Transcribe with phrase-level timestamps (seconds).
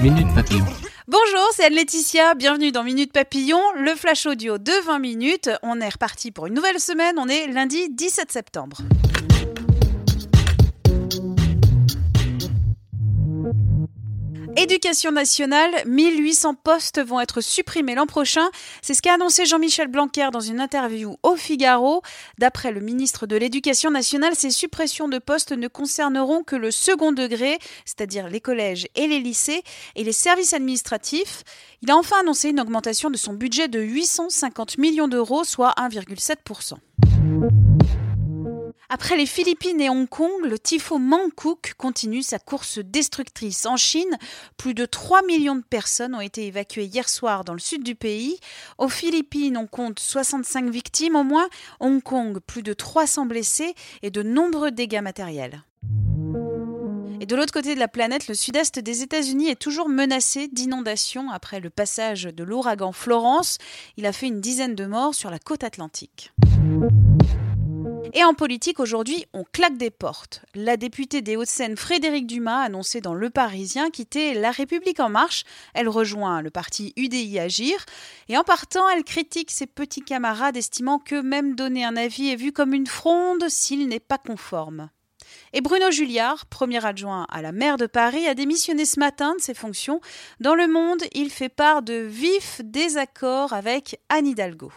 [0.00, 0.64] Minute Papillon.
[1.08, 5.50] Bonjour, c'est Anne-Laetitia, bienvenue dans Minute Papillon, le flash audio de 20 minutes.
[5.62, 8.78] On est reparti pour une nouvelle semaine, on est lundi 17 septembre.
[14.58, 18.48] Éducation nationale, 1800 postes vont être supprimés l'an prochain.
[18.80, 22.00] C'est ce qu'a annoncé Jean-Michel Blanquer dans une interview au Figaro.
[22.38, 27.12] D'après le ministre de l'Éducation nationale, ces suppressions de postes ne concerneront que le second
[27.12, 29.62] degré, c'est-à-dire les collèges et les lycées,
[29.94, 31.42] et les services administratifs.
[31.82, 36.76] Il a enfin annoncé une augmentation de son budget de 850 millions d'euros, soit 1,7%.
[38.98, 43.66] Après les Philippines et Hong Kong, le typhon Mangkok continue sa course destructrice.
[43.66, 44.16] En Chine,
[44.56, 47.94] plus de 3 millions de personnes ont été évacuées hier soir dans le sud du
[47.94, 48.40] pays.
[48.78, 51.46] Aux Philippines, on compte 65 victimes au moins.
[51.78, 55.62] Hong Kong, plus de 300 blessés et de nombreux dégâts matériels.
[57.20, 61.30] Et de l'autre côté de la planète, le sud-est des États-Unis est toujours menacé d'inondations
[61.30, 63.58] après le passage de l'ouragan Florence.
[63.98, 66.32] Il a fait une dizaine de morts sur la côte atlantique.
[68.18, 70.40] Et en politique, aujourd'hui, on claque des portes.
[70.54, 75.10] La députée des Hauts-de-Seine, Frédéric Dumas, a annoncé dans Le Parisien quitter La République En
[75.10, 75.44] Marche.
[75.74, 77.84] Elle rejoint le parti UDI Agir.
[78.30, 82.36] Et en partant, elle critique ses petits camarades, estimant que même donner un avis est
[82.36, 84.88] vu comme une fronde s'il n'est pas conforme.
[85.52, 89.42] Et Bruno Julliard, premier adjoint à la maire de Paris, a démissionné ce matin de
[89.42, 90.00] ses fonctions.
[90.40, 94.72] Dans Le Monde, il fait part de vifs désaccords avec Anne Hidalgo.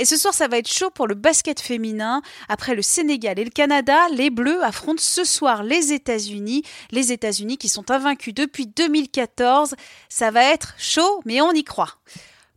[0.00, 2.22] Et ce soir, ça va être chaud pour le basket féminin.
[2.48, 6.62] Après le Sénégal et le Canada, les Bleus affrontent ce soir les États-Unis.
[6.90, 9.74] Les États-Unis qui sont invaincus depuis 2014.
[10.08, 11.98] Ça va être chaud, mais on y croit.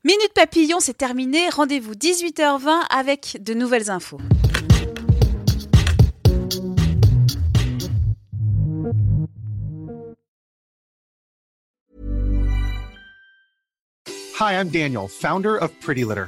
[0.05, 1.49] Minute Papillon, c'est terminé.
[1.49, 4.21] Rendez-vous 18h20 avec de nouvelles infos.
[14.39, 16.27] Hi, I'm Daniel, founder of Pretty Litter.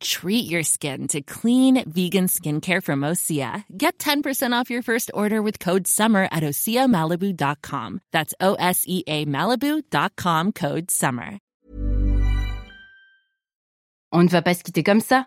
[0.00, 3.64] Treat your skin to clean vegan skincare from Osea.
[3.76, 8.00] Get 10% off your first order with code SUMMER at OseaMalibu.com.
[8.12, 11.38] That's O S E A Malibu.com code SUMMER.
[14.12, 15.26] On ne va pas se quitter comme ça.